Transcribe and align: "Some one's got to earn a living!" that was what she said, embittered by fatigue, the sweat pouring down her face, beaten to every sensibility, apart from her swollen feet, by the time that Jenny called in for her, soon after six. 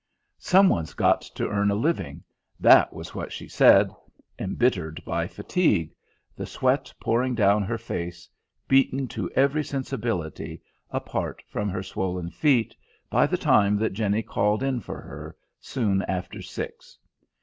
"Some 0.39 0.67
one's 0.67 0.95
got 0.95 1.21
to 1.21 1.47
earn 1.47 1.69
a 1.69 1.75
living!" 1.75 2.23
that 2.59 2.91
was 2.91 3.13
what 3.13 3.31
she 3.31 3.47
said, 3.47 3.91
embittered 4.39 4.99
by 5.05 5.27
fatigue, 5.27 5.93
the 6.35 6.47
sweat 6.47 6.91
pouring 6.99 7.35
down 7.35 7.61
her 7.61 7.77
face, 7.77 8.27
beaten 8.67 9.07
to 9.09 9.29
every 9.35 9.63
sensibility, 9.63 10.59
apart 10.89 11.43
from 11.47 11.69
her 11.69 11.83
swollen 11.83 12.31
feet, 12.31 12.75
by 13.11 13.27
the 13.27 13.37
time 13.37 13.77
that 13.77 13.93
Jenny 13.93 14.23
called 14.23 14.63
in 14.63 14.79
for 14.79 15.01
her, 15.01 15.37
soon 15.59 16.01
after 16.07 16.41
six. 16.41 16.97